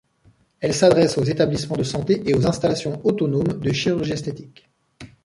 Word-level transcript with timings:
Elle 0.61 0.73
s'adresse 0.73 1.19
aux 1.19 1.23
établissements 1.23 1.75
de 1.77 1.83
santé 1.83 2.23
et 2.25 2.33
aux 2.33 2.47
installations 2.47 2.99
autonomes 3.05 3.59
de 3.61 3.71
chirurgie 3.71 4.13
esthétique. 4.13 4.67